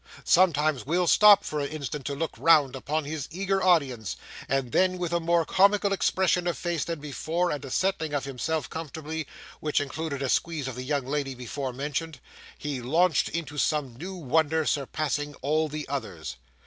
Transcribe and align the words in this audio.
Sometimes 0.25 0.83
Will 0.83 1.05
stopped 1.05 1.45
for 1.45 1.59
an 1.59 1.69
instant 1.69 2.07
to 2.07 2.15
look 2.15 2.31
round 2.39 2.75
upon 2.75 3.05
his 3.05 3.27
eager 3.29 3.61
audience, 3.63 4.15
and 4.49 4.71
then, 4.71 4.97
with 4.97 5.13
a 5.13 5.19
more 5.19 5.45
comical 5.45 5.93
expression 5.93 6.47
of 6.47 6.57
face 6.57 6.83
than 6.83 6.99
before 6.99 7.51
and 7.51 7.63
a 7.63 7.69
settling 7.69 8.11
of 8.11 8.25
himself 8.25 8.67
comfortably, 8.67 9.27
which 9.59 9.79
included 9.79 10.23
a 10.23 10.29
squeeze 10.29 10.67
of 10.67 10.73
the 10.73 10.81
young 10.83 11.05
lady 11.05 11.35
before 11.35 11.71
mentioned, 11.71 12.19
he 12.57 12.81
launched 12.81 13.29
into 13.29 13.59
some 13.59 13.95
new 13.95 14.15
wonder 14.15 14.65
surpassing 14.65 15.35
all 15.43 15.67
the 15.69 15.87
others. 15.87 16.37